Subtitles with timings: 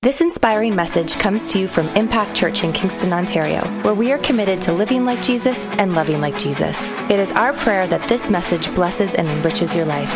[0.00, 4.18] This inspiring message comes to you from Impact Church in Kingston, Ontario, where we are
[4.18, 6.80] committed to living like Jesus and loving like Jesus.
[7.10, 10.08] It is our prayer that this message blesses and enriches your life.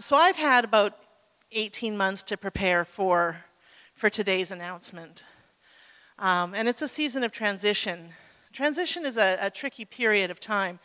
[0.00, 0.98] So I've had about
[1.52, 3.44] 18 months to prepare for,
[3.94, 5.24] for today's announcement.
[6.18, 8.14] Um, and it's a season of transition.
[8.52, 10.80] Transition is a, a tricky period of time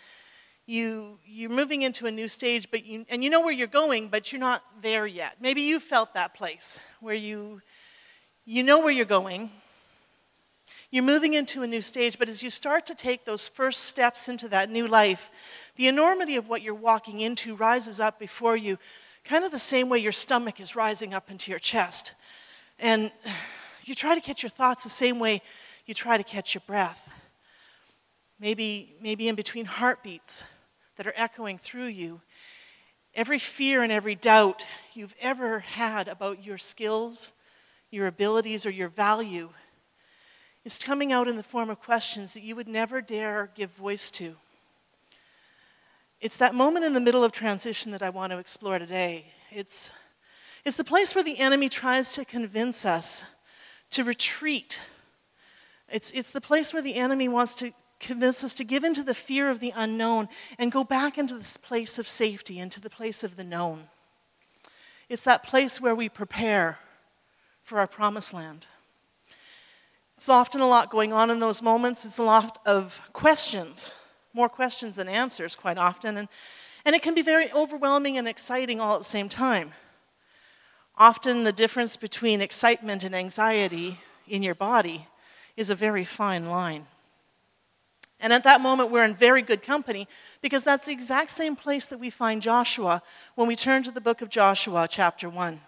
[0.65, 4.07] you you're moving into a new stage but you and you know where you're going
[4.07, 5.37] but you're not there yet.
[5.39, 7.61] Maybe you felt that place where you
[8.45, 9.49] you know where you're going.
[10.89, 14.29] You're moving into a new stage but as you start to take those first steps
[14.29, 15.31] into that new life
[15.75, 18.77] the enormity of what you're walking into rises up before you
[19.23, 22.13] kind of the same way your stomach is rising up into your chest.
[22.79, 23.11] And
[23.83, 25.41] you try to catch your thoughts the same way
[25.85, 27.10] you try to catch your breath
[28.41, 30.43] maybe, maybe in between heartbeats
[30.97, 32.19] that are echoing through you,
[33.13, 37.33] every fear and every doubt you've ever had about your skills,
[37.91, 39.49] your abilities, or your value
[40.65, 44.11] is coming out in the form of questions that you would never dare give voice
[44.11, 44.35] to.
[46.19, 49.25] It's that moment in the middle of transition that I want to explore today.
[49.49, 49.91] It's,
[50.65, 53.25] it's the place where the enemy tries to convince us
[53.91, 54.81] to retreat.
[55.89, 59.13] It's, it's the place where the enemy wants to convince us to give into the
[59.13, 63.23] fear of the unknown and go back into this place of safety, into the place
[63.23, 63.87] of the known.
[65.07, 66.79] It's that place where we prepare
[67.63, 68.67] for our promised land.
[70.17, 72.05] It's often a lot going on in those moments.
[72.05, 73.93] It's a lot of questions,
[74.33, 76.17] more questions than answers, quite often.
[76.17, 76.27] And,
[76.85, 79.73] and it can be very overwhelming and exciting all at the same time.
[80.97, 85.07] Often, the difference between excitement and anxiety in your body
[85.57, 86.85] is a very fine line.
[88.21, 90.07] And at that moment, we're in very good company
[90.43, 93.01] because that's the exact same place that we find Joshua
[93.33, 95.59] when we turn to the book of Joshua, chapter 1.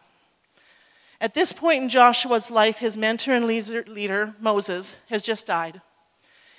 [1.20, 5.82] At this point in Joshua's life, his mentor and leader, Moses, has just died.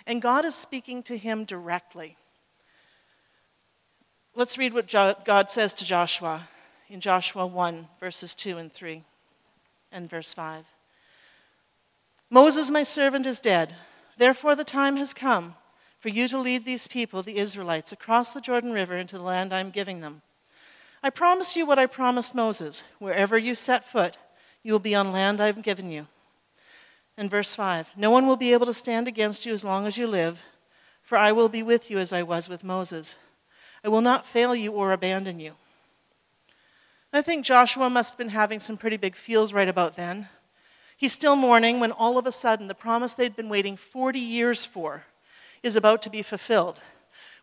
[0.06, 2.16] And God is speaking to him directly.
[4.34, 6.48] Let's read what God says to Joshua
[6.88, 9.04] in Joshua 1, verses 2 and 3,
[9.92, 10.66] and verse 5.
[12.30, 13.76] Moses, my servant, is dead.
[14.16, 15.54] Therefore, the time has come
[16.04, 19.54] for you to lead these people, the Israelites, across the Jordan River into the land
[19.54, 20.20] I am giving them.
[21.02, 24.18] I promise you what I promised Moses wherever you set foot,
[24.62, 26.06] you will be on land I have given you.
[27.16, 29.96] And verse 5 No one will be able to stand against you as long as
[29.96, 30.42] you live,
[31.00, 33.16] for I will be with you as I was with Moses.
[33.82, 35.52] I will not fail you or abandon you.
[37.14, 40.28] I think Joshua must have been having some pretty big feels right about then.
[40.98, 44.66] He's still mourning when all of a sudden the promise they'd been waiting 40 years
[44.66, 45.04] for
[45.64, 46.82] is about to be fulfilled.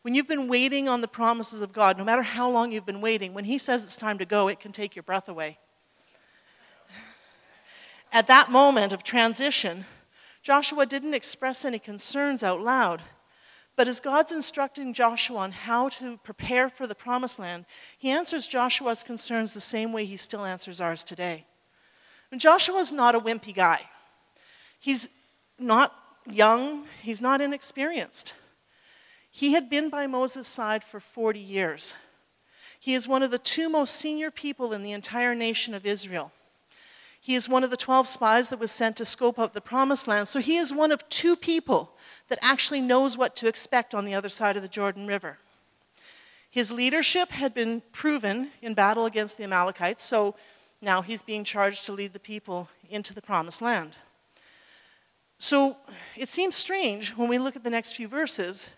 [0.03, 3.01] When you've been waiting on the promises of God, no matter how long you've been
[3.01, 5.57] waiting, when He says it's time to go, it can take your breath away.
[8.13, 9.85] At that moment of transition,
[10.43, 13.01] Joshua didn't express any concerns out loud.
[13.75, 17.65] But as God's instructing Joshua on how to prepare for the promised land,
[17.97, 21.45] he answers Joshua's concerns the same way he still answers ours today.
[22.31, 23.81] And Joshua's not a wimpy guy.
[24.79, 25.09] He's
[25.57, 25.95] not
[26.25, 28.33] young, he's not inexperienced.
[29.31, 31.95] He had been by Moses' side for 40 years.
[32.79, 36.31] He is one of the two most senior people in the entire nation of Israel.
[37.19, 40.07] He is one of the 12 spies that was sent to scope out the promised
[40.07, 40.27] land.
[40.27, 41.91] So he is one of two people
[42.29, 45.37] that actually knows what to expect on the other side of the Jordan River.
[46.49, 50.35] His leadership had been proven in battle against the Amalekites, so
[50.81, 53.95] now he's being charged to lead the people into the promised land.
[55.41, 55.75] So
[56.15, 58.69] it seems strange when we look at the next few verses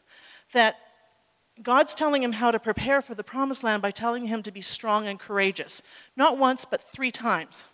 [0.53, 0.77] that
[1.61, 4.61] God's telling him how to prepare for the promised land by telling him to be
[4.61, 5.81] strong and courageous.
[6.15, 7.65] Not once, but three times.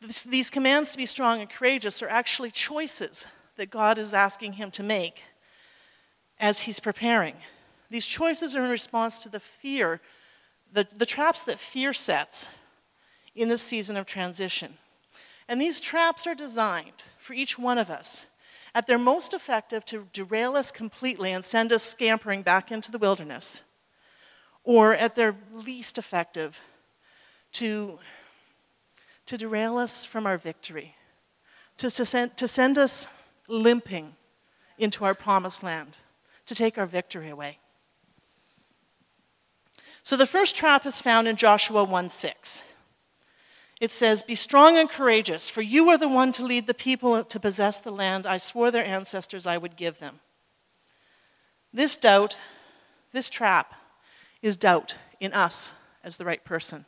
[0.00, 4.54] This, these commands to be strong and courageous are actually choices that God is asking
[4.54, 5.22] him to make
[6.40, 7.36] as he's preparing.
[7.88, 10.00] These choices are in response to the fear,
[10.72, 12.50] the, the traps that fear sets
[13.36, 14.74] in this season of transition.
[15.48, 18.24] And these traps are designed for each one of us
[18.74, 22.96] at their most effective to derail us completely and send us scampering back into the
[22.96, 23.64] wilderness,
[24.64, 26.58] or at their least effective
[27.52, 27.98] to,
[29.26, 30.94] to derail us from our victory,
[31.76, 33.08] to, to, send, to send us
[33.46, 34.14] limping
[34.78, 35.98] into our promised land,
[36.46, 37.58] to take our victory away.
[40.02, 42.62] So the first trap is found in Joshua 1 6
[43.80, 47.22] it says, Be strong and courageous, for you are the one to lead the people
[47.22, 50.20] to possess the land I swore their ancestors I would give them.
[51.72, 52.38] This doubt
[53.12, 53.74] this trap
[54.42, 55.72] is doubt in us
[56.04, 56.84] as the right person.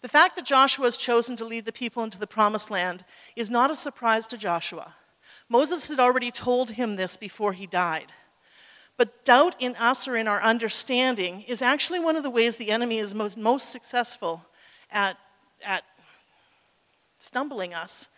[0.00, 3.04] The fact that Joshua has chosen to lead the people into the promised land
[3.36, 4.94] is not a surprise to Joshua.
[5.48, 8.12] Moses had already told him this before he died.
[8.96, 12.70] But doubt in us or in our understanding is actually one of the ways the
[12.70, 14.44] enemy is most, most successful
[14.90, 15.16] at,
[15.64, 15.82] at
[17.18, 18.08] stumbling us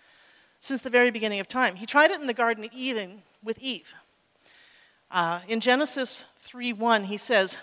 [0.60, 1.76] since the very beginning of time.
[1.76, 3.94] He tried it in the Garden of Eden with Eve.
[5.10, 7.58] Uh, in Genesis 3:1, he says,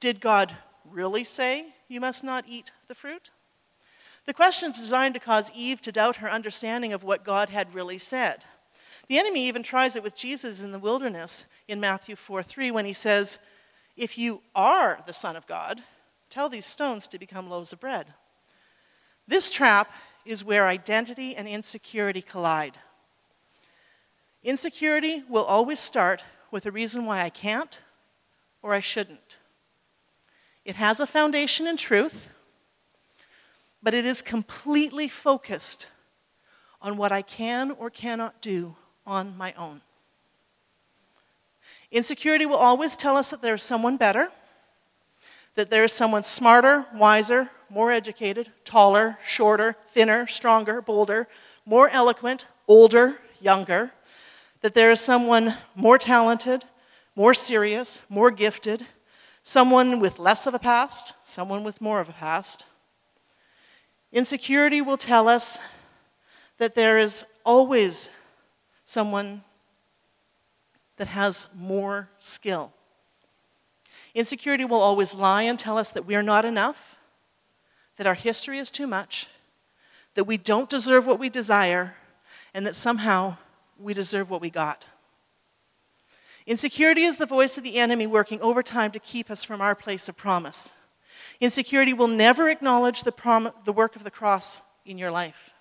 [0.00, 3.30] Did God really say you must not eat the fruit?
[4.26, 7.74] The question is designed to cause Eve to doubt her understanding of what God had
[7.74, 8.44] really said.
[9.10, 12.84] The enemy even tries it with Jesus in the wilderness in Matthew 4 3 when
[12.84, 13.40] he says,
[13.96, 15.82] If you are the Son of God,
[16.30, 18.14] tell these stones to become loaves of bread.
[19.26, 19.90] This trap
[20.24, 22.78] is where identity and insecurity collide.
[24.44, 27.82] Insecurity will always start with a reason why I can't
[28.62, 29.40] or I shouldn't.
[30.64, 32.28] It has a foundation in truth,
[33.82, 35.88] but it is completely focused
[36.80, 38.76] on what I can or cannot do
[39.10, 39.80] on my own.
[41.90, 44.30] Insecurity will always tell us that there is someone better,
[45.56, 51.26] that there is someone smarter, wiser, more educated, taller, shorter, thinner, stronger, bolder,
[51.66, 53.90] more eloquent, older, younger,
[54.60, 56.64] that there is someone more talented,
[57.16, 58.86] more serious, more gifted,
[59.42, 62.64] someone with less of a past, someone with more of a past.
[64.12, 65.58] Insecurity will tell us
[66.58, 68.10] that there is always
[68.90, 69.42] someone
[70.96, 72.72] that has more skill.
[74.16, 76.98] Insecurity will always lie and tell us that we are not enough,
[77.98, 79.28] that our history is too much,
[80.14, 81.94] that we don't deserve what we desire,
[82.52, 83.36] and that somehow
[83.78, 84.88] we deserve what we got.
[86.44, 90.08] Insecurity is the voice of the enemy working overtime to keep us from our place
[90.08, 90.74] of promise.
[91.40, 95.54] Insecurity will never acknowledge the, prom- the work of the cross in your life.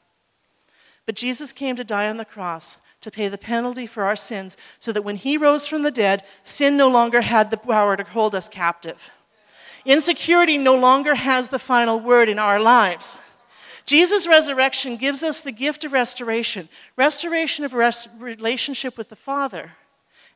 [1.06, 4.58] But Jesus came to die on the cross to pay the penalty for our sins
[4.80, 8.04] so that when he rose from the dead, sin no longer had the power to
[8.04, 9.10] hold us captive.
[9.86, 13.22] Insecurity no longer has the final word in our lives.
[13.86, 19.72] Jesus' resurrection gives us the gift of restoration restoration of res- relationship with the Father,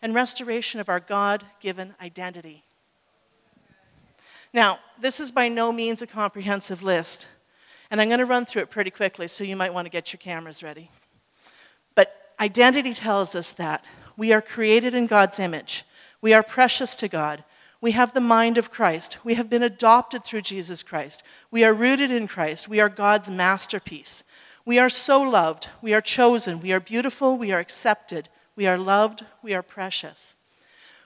[0.01, 2.63] and restoration of our God given identity.
[4.53, 7.27] Now, this is by no means a comprehensive list,
[7.91, 10.13] and I'm going to run through it pretty quickly, so you might want to get
[10.13, 10.89] your cameras ready.
[12.43, 13.85] Identity tells us that
[14.17, 15.85] we are created in God's image.
[16.19, 17.45] We are precious to God.
[17.79, 19.17] We have the mind of Christ.
[19.23, 21.23] We have been adopted through Jesus Christ.
[21.51, 22.67] We are rooted in Christ.
[22.67, 24.25] We are God's masterpiece.
[24.65, 25.69] We are so loved.
[25.81, 26.59] We are chosen.
[26.59, 27.37] We are beautiful.
[27.37, 28.27] We are accepted.
[28.57, 29.23] We are loved.
[29.41, 30.35] We are precious.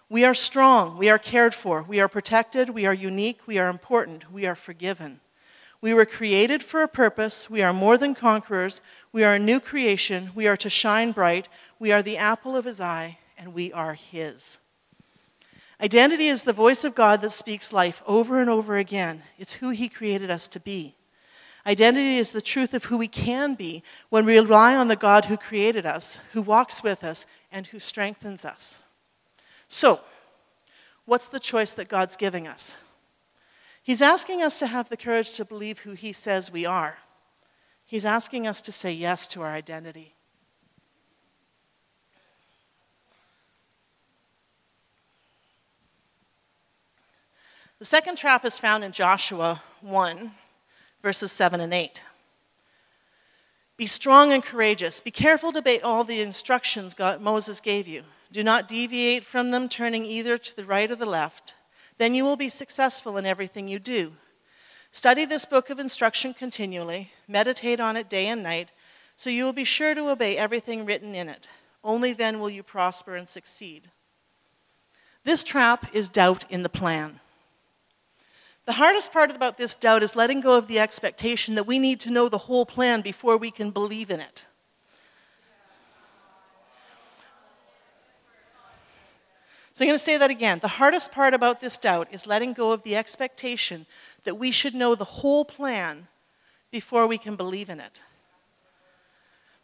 [0.09, 0.97] We are strong.
[0.97, 1.83] We are cared for.
[1.83, 2.71] We are protected.
[2.71, 3.41] We are unique.
[3.45, 4.31] We are important.
[4.31, 5.19] We are forgiven.
[5.81, 7.49] We were created for a purpose.
[7.49, 8.81] We are more than conquerors.
[9.11, 10.31] We are a new creation.
[10.33, 11.47] We are to shine bright.
[11.79, 14.59] We are the apple of his eye, and we are his.
[15.79, 19.21] Identity is the voice of God that speaks life over and over again.
[19.37, 20.95] It's who he created us to be.
[21.67, 25.25] Identity is the truth of who we can be when we rely on the God
[25.25, 28.85] who created us, who walks with us, and who strengthens us.
[29.67, 29.99] So,
[31.05, 32.77] what's the choice that God's giving us?
[33.87, 36.97] He's asking us to have the courage to believe who He says we are.
[37.85, 40.13] He's asking us to say yes to our identity.
[47.79, 50.31] The second trap is found in Joshua 1,
[51.01, 52.03] verses 7 and 8.
[53.77, 54.99] Be strong and courageous.
[54.99, 58.03] Be careful to obey all the instructions God, Moses gave you.
[58.33, 61.55] Do not deviate from them, turning either to the right or the left
[61.97, 64.13] then you will be successful in everything you do.
[64.91, 68.71] Study this book of instruction continually, meditate on it day and night,
[69.15, 71.49] so you will be sure to obey everything written in it.
[71.83, 73.89] Only then will you prosper and succeed.
[75.23, 77.19] This trap is doubt in the plan.
[78.65, 81.99] The hardest part about this doubt is letting go of the expectation that we need
[82.01, 84.47] to know the whole plan before we can believe in it.
[89.77, 90.57] So I'm going to say that again.
[90.57, 93.85] The hardest part about this doubt is letting go of the expectation
[94.23, 96.07] that we should know the whole plan
[96.71, 98.03] before we can believe in it.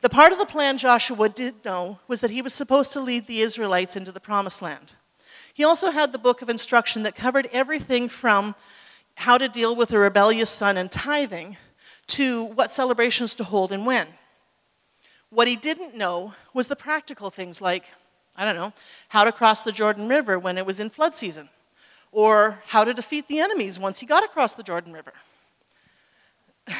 [0.01, 3.25] The part of the plan Joshua did know was that he was supposed to lead
[3.25, 4.93] the Israelites into the promised land.
[5.51, 8.53] He also had the book of instruction that covered everything from
[9.15, 11.57] how to deal with a rebellious son and tithing
[12.09, 14.09] to what celebrations to hold and when.
[15.31, 17.91] What he didn't know was the practical things like
[18.35, 18.73] I don't know,
[19.09, 21.49] how to cross the Jordan River when it was in flood season,
[22.11, 25.13] or how to defeat the enemies once he got across the Jordan River.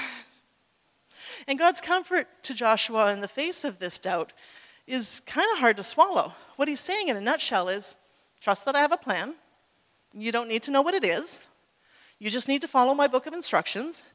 [1.48, 4.34] and God's comfort to Joshua in the face of this doubt
[4.88, 6.34] is kind of hard to swallow.
[6.56, 7.96] What he's saying in a nutshell is
[8.42, 9.36] trust that I have a plan.
[10.14, 11.48] You don't need to know what it is.
[12.20, 14.06] You just need to follow my book of instructions,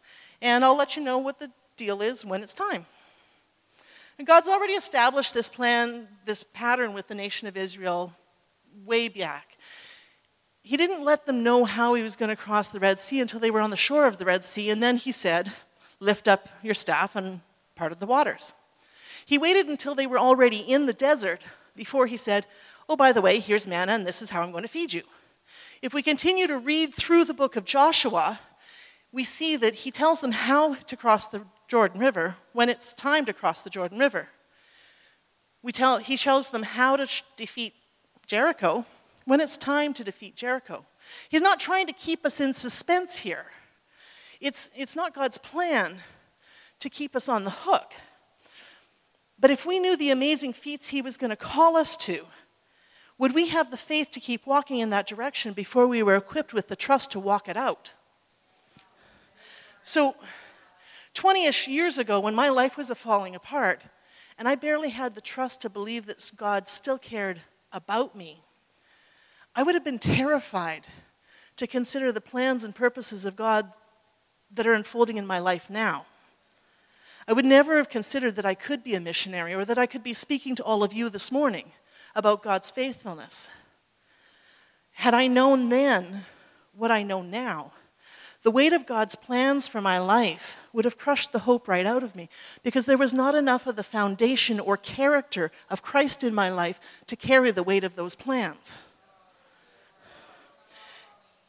[0.40, 2.86] and I'll let you know what the deal is when it's time.
[4.18, 8.12] And God's already established this plan, this pattern with the nation of Israel
[8.84, 9.56] way back.
[10.62, 13.38] He didn't let them know how he was going to cross the Red Sea until
[13.38, 15.52] they were on the shore of the Red Sea, and then he said,
[16.00, 17.40] Lift up your staff and
[17.74, 18.54] part of the waters.
[19.24, 21.42] He waited until they were already in the desert
[21.76, 22.44] before he said,
[22.88, 25.02] Oh, by the way, here's manna, and this is how I'm going to feed you.
[25.80, 28.40] If we continue to read through the book of Joshua,
[29.12, 33.24] we see that he tells them how to cross the Jordan River when it's time
[33.26, 34.28] to cross the Jordan River.
[35.62, 37.06] We tell, he shows them how to
[37.36, 37.74] defeat
[38.26, 38.84] Jericho
[39.26, 40.86] when it's time to defeat Jericho.
[41.28, 43.44] He's not trying to keep us in suspense here.
[44.40, 45.96] It's, it's not God's plan
[46.80, 47.92] to keep us on the hook.
[49.38, 52.24] But if we knew the amazing feats he was going to call us to,
[53.18, 56.54] would we have the faith to keep walking in that direction before we were equipped
[56.54, 57.94] with the trust to walk it out?
[59.82, 60.16] So,
[61.18, 63.84] 20 ish years ago, when my life was falling apart,
[64.38, 67.40] and I barely had the trust to believe that God still cared
[67.72, 68.44] about me,
[69.52, 70.86] I would have been terrified
[71.56, 73.72] to consider the plans and purposes of God
[74.54, 76.06] that are unfolding in my life now.
[77.26, 80.04] I would never have considered that I could be a missionary or that I could
[80.04, 81.72] be speaking to all of you this morning
[82.14, 83.50] about God's faithfulness.
[84.92, 86.26] Had I known then
[86.76, 87.72] what I know now,
[88.44, 92.04] the weight of God's plans for my life would have crushed the hope right out
[92.04, 92.28] of me
[92.62, 96.78] because there was not enough of the foundation or character of Christ in my life
[97.08, 98.82] to carry the weight of those plans.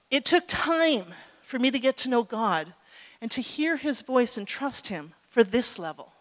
[0.10, 2.74] It took time for me to get to know God
[3.22, 6.12] and to hear His voice and trust Him for this level.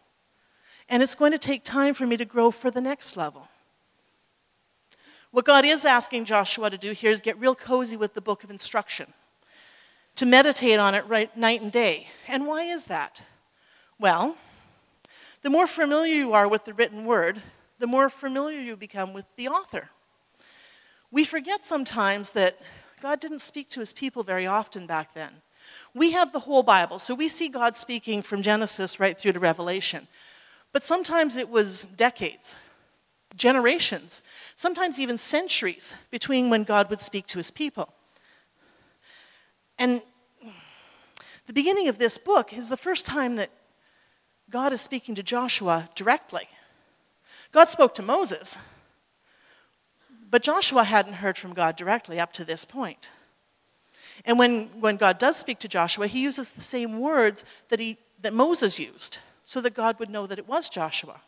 [0.87, 3.49] And it's going to take time for me to grow for the next level.
[5.31, 8.45] What God is asking Joshua to do here is get real cozy with the book
[8.45, 9.15] of instruction,
[10.19, 12.09] to meditate on it right, night and day.
[12.27, 13.23] And why is that?
[14.01, 14.37] Well,
[15.43, 17.41] the more familiar you are with the written word,
[17.79, 19.91] the more familiar you become with the author.
[21.13, 22.59] We forget sometimes that
[23.01, 25.31] God didn't speak to his people very often back then.
[25.95, 29.41] We have the whole Bible, so we see God speaking from Genesis right through to
[29.41, 30.09] Revelation.
[30.73, 32.59] But sometimes it was decades,
[33.37, 34.23] generations,
[34.57, 37.93] sometimes even centuries between when God would speak to his people.
[39.79, 40.03] And
[41.49, 43.49] the beginning of this book is the first time that
[44.51, 46.47] God is speaking to Joshua directly.
[47.53, 48.59] God spoke to Moses,
[50.31, 53.13] but Joshua hadn't heard from God directly up to this point.
[54.27, 57.97] And when, when God does speak to Joshua, he uses the same words that, he,
[58.21, 61.23] that Moses used so that God would know that it was Joshua.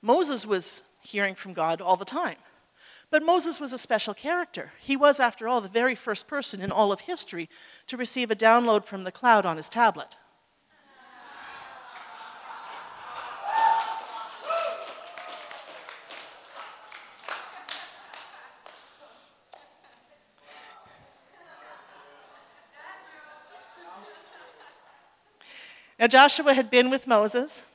[0.00, 2.36] Moses was hearing from God all the time.
[3.10, 4.72] But Moses was a special character.
[4.80, 7.48] He was, after all, the very first person in all of history
[7.86, 10.18] to receive a download from the cloud on his tablet.
[25.98, 27.66] Now, Joshua had been with Moses.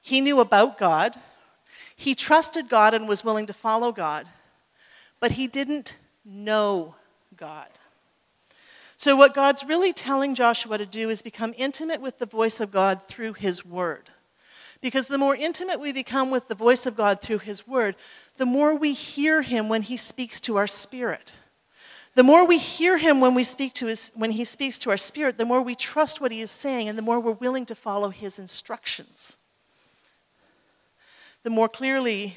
[0.00, 1.16] He knew about God.
[2.00, 4.26] He trusted God and was willing to follow God.
[5.20, 6.94] But he didn't know
[7.36, 7.68] God.
[8.96, 12.70] So, what God's really telling Joshua to do is become intimate with the voice of
[12.70, 14.08] God through his word.
[14.80, 17.96] Because the more intimate we become with the voice of God through his word,
[18.38, 21.36] the more we hear him when he speaks to our spirit.
[22.14, 24.96] The more we hear him when, we speak to his, when he speaks to our
[24.96, 27.74] spirit, the more we trust what he is saying and the more we're willing to
[27.74, 29.36] follow his instructions.
[31.42, 32.36] The more clearly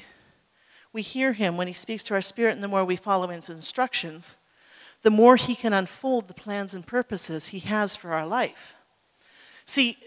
[0.92, 3.50] we hear him when he speaks to our spirit and the more we follow his
[3.50, 4.38] instructions,
[5.02, 8.74] the more he can unfold the plans and purposes he has for our life.
[9.66, 9.98] See,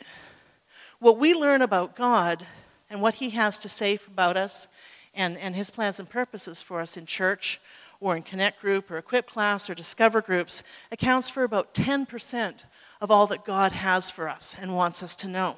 [0.99, 2.45] what we learn about God
[2.89, 4.67] and what he has to say about us
[5.13, 7.59] and, and his plans and purposes for us in church
[7.99, 12.65] or in Connect Group or Equip Class or Discover Groups accounts for about 10%
[13.01, 15.55] of all that God has for us and wants us to know.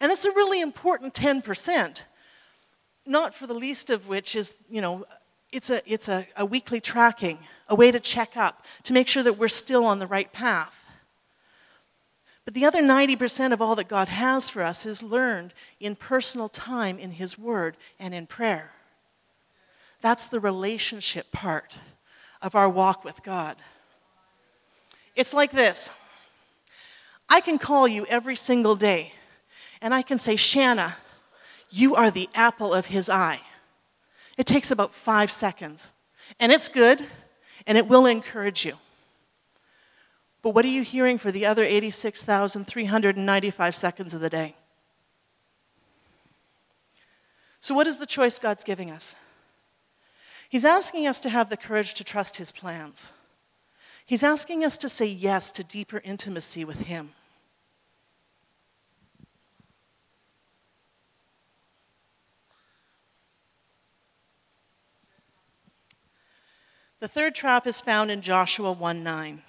[0.00, 2.04] And that's a really important 10%,
[3.06, 5.04] not for the least of which is, you know,
[5.52, 9.22] it's a, it's a, a weekly tracking, a way to check up, to make sure
[9.22, 10.78] that we're still on the right path.
[12.44, 16.48] But the other 90% of all that God has for us is learned in personal
[16.48, 18.72] time in His Word and in prayer.
[20.00, 21.80] That's the relationship part
[22.42, 23.56] of our walk with God.
[25.16, 25.90] It's like this
[27.28, 29.12] I can call you every single day,
[29.80, 30.96] and I can say, Shanna,
[31.74, 33.40] you are the apple of His eye.
[34.38, 35.92] It takes about five seconds,
[36.38, 37.04] and it's good,
[37.66, 38.74] and it will encourage you.
[40.40, 44.54] But what are you hearing for the other 86,395 seconds of the day?
[47.60, 49.16] So, what is the choice God's giving us?
[50.48, 53.12] He's asking us to have the courage to trust His plans.
[54.06, 57.12] He's asking us to say yes to deeper intimacy with Him.
[67.04, 69.42] The third trap is found in Joshua 1 9.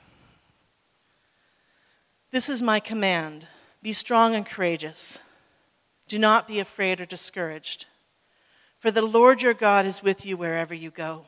[2.30, 3.48] This is my command
[3.82, 5.22] be strong and courageous.
[6.10, 7.86] Do not be afraid or discouraged,
[8.78, 11.28] for the Lord your God is with you wherever you go.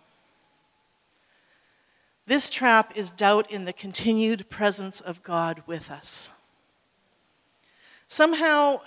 [2.25, 6.31] This trap is doubt in the continued presence of God with us.
[8.07, 8.81] Somehow,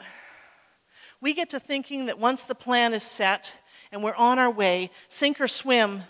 [1.22, 4.90] we get to thinking that once the plan is set and we're on our way,
[5.08, 6.02] sink or swim,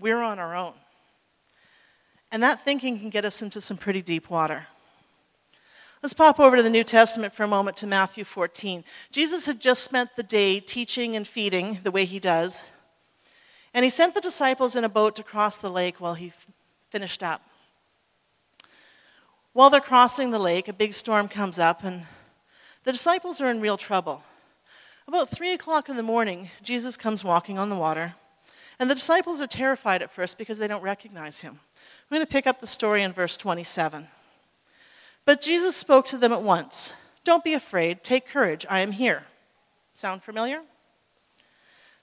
[0.00, 0.74] we're on our own.
[2.30, 4.66] And that thinking can get us into some pretty deep water.
[6.02, 8.84] Let's pop over to the New Testament for a moment to Matthew 14.
[9.10, 12.64] Jesus had just spent the day teaching and feeding the way he does,
[13.74, 16.32] and he sent the disciples in a boat to cross the lake while he
[16.90, 17.42] finished up.
[19.52, 22.02] While they're crossing the lake, a big storm comes up, and
[22.84, 24.22] the disciples are in real trouble.
[25.08, 28.14] About 3 o'clock in the morning, Jesus comes walking on the water,
[28.78, 31.58] and the disciples are terrified at first because they don't recognize him.
[32.10, 34.06] I'm going to pick up the story in verse 27.
[35.24, 36.92] But Jesus spoke to them at once
[37.24, 39.24] Don't be afraid, take courage, I am here.
[39.94, 40.62] Sound familiar?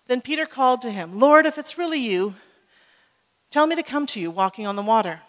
[0.07, 2.35] Then Peter called to him, Lord, if it's really you,
[3.49, 5.21] tell me to come to you walking on the water.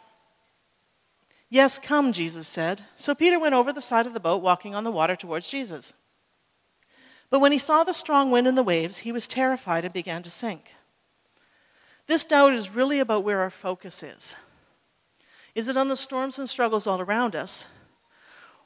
[1.49, 2.83] Yes, come, Jesus said.
[2.97, 5.95] So Peter went over the side of the boat, walking on the water towards Jesus.
[7.31, 10.23] But when he saw the strong wind and the waves, he was terrified and began
[10.23, 10.75] to sink.
[12.07, 14.37] This doubt is really about where our focus is.
[15.55, 17.69] Is it on the storms and struggles all around us?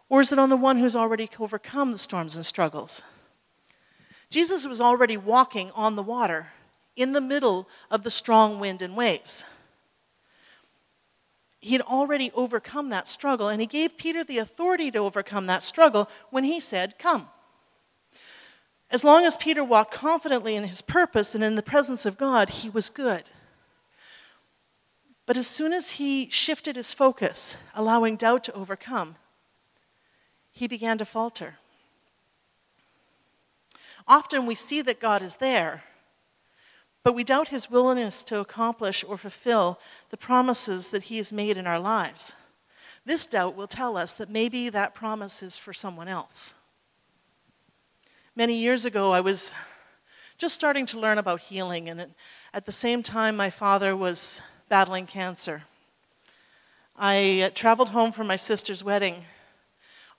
[0.08, 3.02] Or is it on the one who's already overcome the storms and struggles?
[4.28, 6.48] Jesus was already walking on the water
[6.96, 9.44] in the middle of the strong wind and waves.
[11.60, 15.62] He had already overcome that struggle, and he gave Peter the authority to overcome that
[15.62, 17.28] struggle when he said, Come.
[18.90, 22.50] As long as Peter walked confidently in his purpose and in the presence of God,
[22.50, 23.30] he was good.
[25.26, 29.14] But as soon as he shifted his focus, allowing doubt to overcome,
[30.50, 31.58] he began to falter.
[34.08, 35.84] Often we see that God is there,
[37.04, 39.78] but we doubt his willingness to accomplish or fulfill
[40.10, 42.34] the promises that he has made in our lives.
[43.04, 46.56] This doubt will tell us that maybe that promise is for someone else.
[48.36, 49.52] Many years ago, I was
[50.38, 52.14] just starting to learn about healing, and
[52.54, 55.64] at the same time, my father was battling cancer.
[56.96, 59.24] I uh, traveled home from my sister's wedding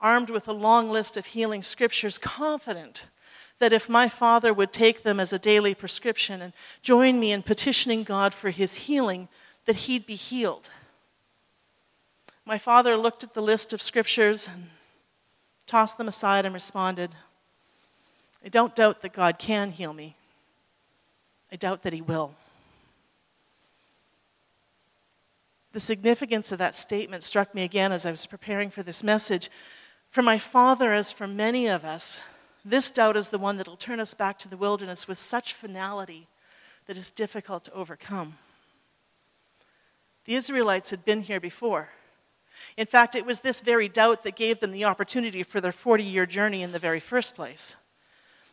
[0.01, 3.07] armed with a long list of healing scriptures, confident
[3.59, 7.43] that if my father would take them as a daily prescription and join me in
[7.43, 9.29] petitioning God for his healing,
[9.65, 10.71] that he'd be healed.
[12.43, 14.65] My father looked at the list of scriptures and
[15.65, 17.11] tossed them aside and responded,
[18.43, 20.15] I don't doubt that God can heal me.
[21.51, 22.33] I doubt that he will.
[25.73, 29.49] The significance of that statement struck me again as I was preparing for this message
[30.11, 32.21] for my father, as for many of us,
[32.65, 35.53] this doubt is the one that will turn us back to the wilderness with such
[35.53, 36.27] finality
[36.85, 38.35] that is difficult to overcome.
[40.25, 41.89] The Israelites had been here before.
[42.75, 46.03] In fact, it was this very doubt that gave them the opportunity for their 40
[46.03, 47.77] year journey in the very first place.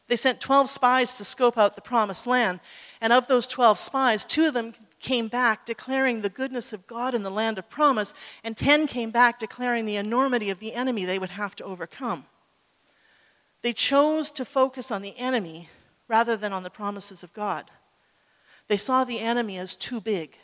[0.09, 2.61] They sent 12 spies to scope out the promised land,
[3.01, 7.15] and of those 12 spies, two of them came back declaring the goodness of God
[7.15, 11.05] in the land of promise, and 10 came back declaring the enormity of the enemy
[11.05, 12.25] they would have to overcome.
[13.61, 15.69] They chose to focus on the enemy
[16.09, 17.71] rather than on the promises of God.
[18.67, 20.39] They saw the enemy as too big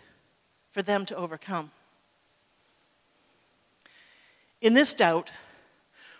[0.72, 1.70] for them to overcome.
[4.61, 5.31] In this doubt,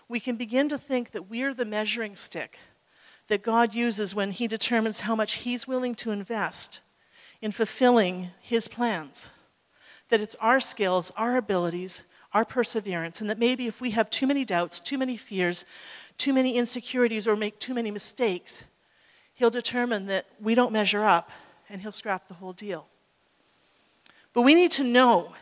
[0.07, 2.59] we can begin to think that we're the measuring stick
[3.27, 6.81] that God uses when He determines how much He's willing to invest
[7.41, 9.31] in fulfilling His plans.
[10.09, 14.27] That it's our skills, our abilities, our perseverance, and that maybe if we have too
[14.27, 15.65] many doubts, too many fears,
[16.17, 18.63] too many insecurities, or make too many mistakes,
[19.33, 21.29] He'll determine that we don't measure up
[21.69, 22.87] and He'll scrap the whole deal.
[24.33, 25.33] But we need to know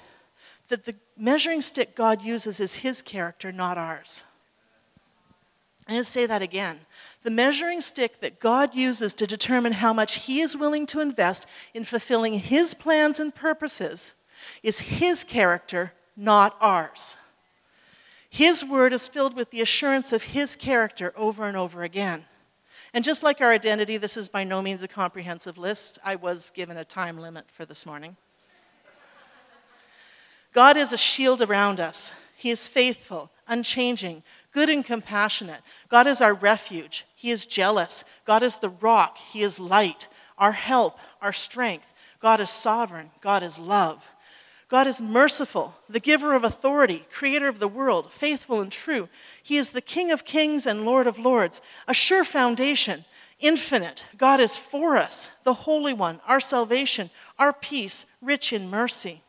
[0.70, 4.24] that the measuring stick God uses is His character, not ours.
[5.88, 6.80] I'm going to say that again.
[7.24, 11.48] The measuring stick that God uses to determine how much He is willing to invest
[11.74, 14.16] in fulfilling His plans and purposes
[14.62, 17.18] is His character, not ours.
[18.30, 22.26] His word is filled with the assurance of His character over and over again.
[22.94, 25.98] And just like our identity, this is by no means a comprehensive list.
[26.04, 28.18] I was given a time limit for this morning.
[30.54, 32.14] God is a shield around us.
[32.36, 35.62] He is faithful, unchanging, good and compassionate.
[35.90, 37.06] God is our refuge.
[37.24, 38.04] He is jealous.
[38.26, 39.18] God is the rock.
[39.18, 41.94] He is light, our help, our strength.
[42.20, 43.12] God is sovereign.
[43.22, 44.04] God is love.
[44.68, 49.08] God is merciful, the giver of authority, creator of the world, faithful and true.
[49.42, 53.06] He is the King of kings and Lord of lords, a sure foundation,
[53.40, 54.06] infinite.
[54.18, 57.10] God is for us, the Holy One, our salvation,
[57.40, 59.22] our peace, rich in mercy.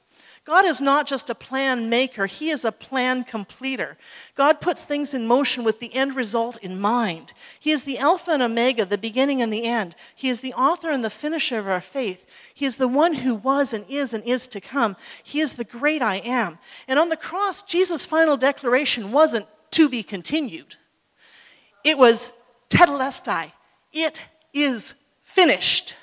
[0.45, 3.97] God is not just a plan maker, He is a plan completer.
[4.35, 7.33] God puts things in motion with the end result in mind.
[7.59, 9.97] He is the Alpha and Omega, the beginning and the end.
[10.15, 12.27] He is the author and the finisher of our faith.
[12.53, 14.97] He is the one who was and is and is to come.
[15.23, 16.59] He is the great I am.
[16.87, 20.77] And on the cross, Jesus' final declaration wasn't to be continued,
[21.85, 22.33] it was
[22.69, 23.51] tetelestai.
[23.93, 25.97] It is finished.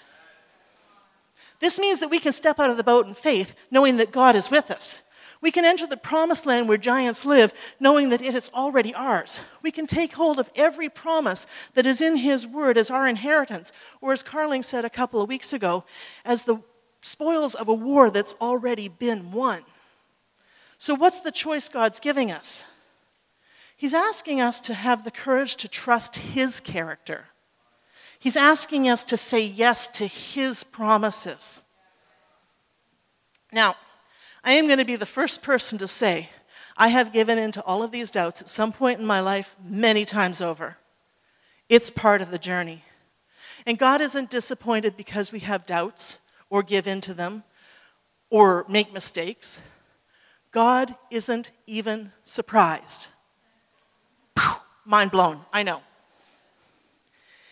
[1.61, 4.35] This means that we can step out of the boat in faith, knowing that God
[4.35, 5.01] is with us.
[5.41, 9.39] We can enter the promised land where giants live, knowing that it is already ours.
[9.61, 13.71] We can take hold of every promise that is in His Word as our inheritance,
[14.01, 15.83] or as Carling said a couple of weeks ago,
[16.25, 16.61] as the
[17.01, 19.63] spoils of a war that's already been won.
[20.77, 22.65] So, what's the choice God's giving us?
[23.75, 27.25] He's asking us to have the courage to trust His character.
[28.21, 31.63] He's asking us to say yes to His promises.
[33.51, 33.75] Now,
[34.43, 36.29] I am going to be the first person to say,
[36.77, 39.55] I have given in to all of these doubts at some point in my life
[39.63, 40.77] many times over.
[41.67, 42.83] It's part of the journey.
[43.65, 47.43] And God isn't disappointed because we have doubts or give in to them
[48.29, 49.63] or make mistakes.
[50.51, 53.07] God isn't even surprised.
[54.85, 55.81] Mind blown, I know.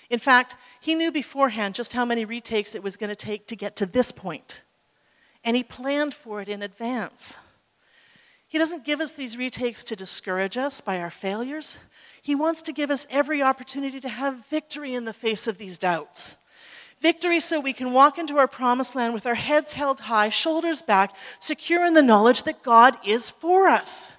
[0.10, 3.56] In fact, he knew beforehand just how many retakes it was going to take to
[3.56, 4.64] get to this point,
[5.44, 7.38] and he planned for it in advance.
[8.48, 11.78] He doesn't give us these retakes to discourage us by our failures.
[12.22, 15.78] He wants to give us every opportunity to have victory in the face of these
[15.78, 16.36] doubts.
[17.00, 20.82] Victory so we can walk into our promised land with our heads held high, shoulders
[20.82, 24.14] back, secure in the knowledge that God is for us.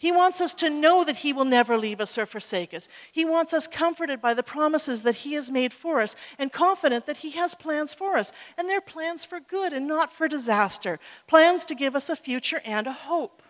[0.00, 2.88] He wants us to know that He will never leave us or forsake us.
[3.10, 7.06] He wants us comforted by the promises that He has made for us and confident
[7.06, 8.32] that He has plans for us.
[8.56, 12.62] And they're plans for good and not for disaster, plans to give us a future
[12.64, 13.42] and a hope.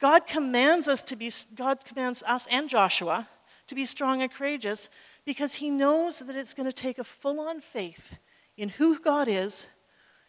[0.00, 3.28] God commands us to be, God commands us and Joshua
[3.66, 4.88] to be strong and courageous
[5.26, 8.16] because He knows that it's going to take a full on faith
[8.56, 9.66] in who God is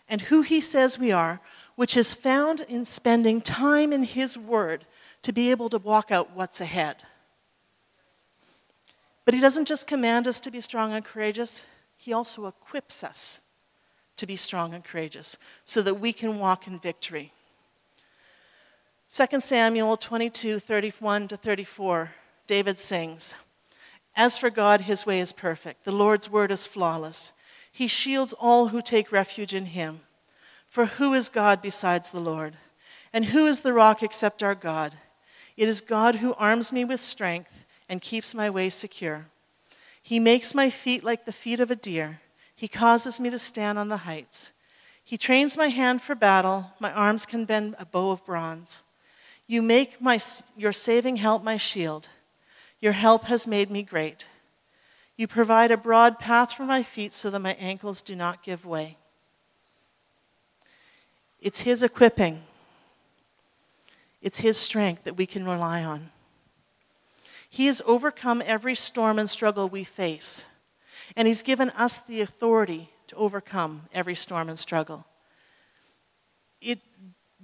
[0.09, 1.39] and who He says we are,
[1.75, 4.85] which is found in spending time in His Word
[5.23, 7.03] to be able to walk out what's ahead.
[9.25, 11.65] But he doesn't just command us to be strong and courageous,
[11.97, 13.41] he also equips us
[14.17, 17.31] to be strong and courageous so that we can walk in victory.
[19.09, 22.11] 2 Samuel 22 31 to 34,
[22.47, 23.35] David sings,
[24.15, 27.31] As for God, his way is perfect, the Lord's word is flawless.
[27.71, 30.01] He shields all who take refuge in him.
[30.67, 32.55] For who is God besides the Lord?
[33.11, 34.95] And who is the rock except our God?
[35.55, 39.27] It is God who arms me with strength and keeps my way secure.
[40.01, 42.21] He makes my feet like the feet of a deer.
[42.55, 44.51] He causes me to stand on the heights.
[45.03, 46.71] He trains my hand for battle.
[46.79, 48.83] My arms can bend a bow of bronze.
[49.47, 50.19] You make my,
[50.55, 52.09] your saving help my shield.
[52.81, 54.27] Your help has made me great.
[55.15, 58.65] You provide a broad path for my feet so that my ankles do not give
[58.65, 58.97] way.
[61.39, 62.41] It's His equipping
[64.23, 66.09] it's His strength that we can rely on.
[67.49, 70.47] He has overcome every storm and struggle we face,
[71.15, 75.05] and He's given us the authority to overcome every storm and struggle.
[76.61, 76.79] It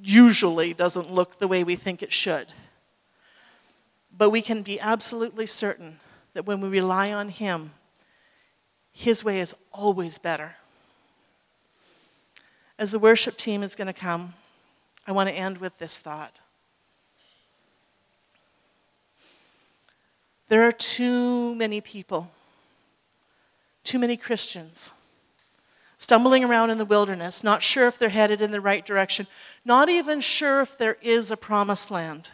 [0.02, 2.54] usually doesn't look the way we think it should,
[4.18, 6.00] but we can be absolutely certain
[6.34, 7.72] that when we rely on Him,
[8.94, 10.56] His way is always better.
[12.78, 14.34] As the worship team is going to come,
[15.06, 16.40] I want to end with this thought.
[20.50, 22.32] There are too many people,
[23.84, 24.92] too many Christians,
[26.00, 29.28] stumbling around in the wilderness, not sure if they're headed in the right direction,
[29.64, 32.32] not even sure if there is a promised land.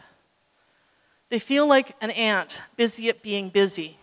[1.28, 3.98] They feel like an ant, busy at being busy,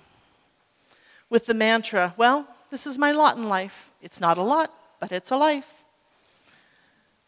[1.29, 3.91] with the mantra, well, this is my lot in life.
[4.01, 5.73] It's not a lot, but it's a life.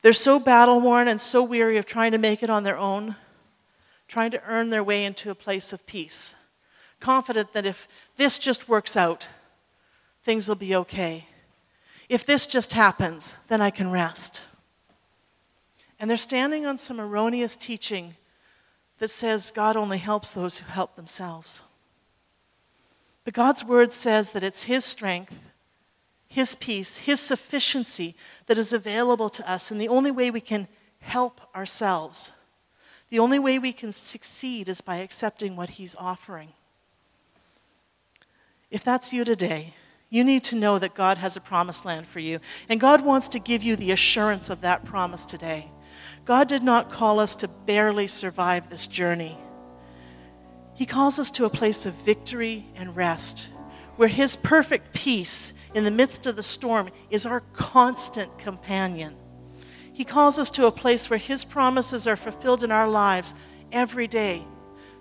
[0.04, 3.16] They're so battle worn and so weary of trying to make it on their own,
[4.08, 6.36] trying to earn their way into a place of peace,
[7.00, 9.30] confident that if this just works out,
[10.24, 11.28] things will be okay.
[12.10, 14.46] If this just happens, then I can rest.
[16.00, 18.16] And they're standing on some erroneous teaching
[19.00, 21.64] that says God only helps those who help themselves.
[23.24, 25.34] But God's word says that it's His strength
[26.36, 28.14] his peace, His sufficiency
[28.48, 29.72] that is available to us.
[29.72, 30.68] And the only way we can
[31.00, 32.34] help ourselves,
[33.10, 36.50] the only way we can succeed is by accepting what He's offering.
[38.76, 39.74] If that's you today,
[40.10, 42.42] you need to know that God has a promised land for you.
[42.68, 45.72] And God wants to give you the assurance of that promise today.
[46.26, 49.38] God did not call us to barely survive this journey.
[50.74, 53.48] He calls us to a place of victory and rest,
[53.96, 59.16] where His perfect peace in the midst of the storm is our constant companion.
[59.94, 63.36] He calls us to a place where His promises are fulfilled in our lives
[63.72, 64.44] every day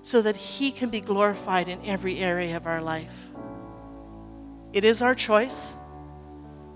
[0.04, 3.30] so that He can be glorified in every area of our life.
[4.74, 5.76] It is our choice.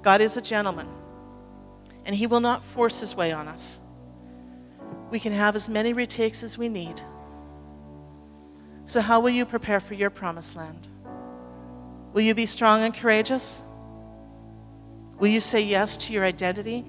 [0.02, 0.86] God is a gentleman,
[2.06, 3.80] and He will not force His way on us.
[5.10, 7.02] We can have as many retakes as we need.
[8.84, 10.86] So, how will you prepare for your promised land?
[12.12, 13.64] Will you be strong and courageous?
[15.18, 16.84] Will you say yes to your identity,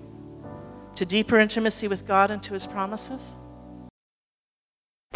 [0.93, 3.35] to deeper intimacy with God and to His promises?